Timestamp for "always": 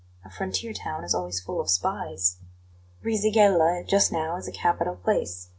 1.13-1.39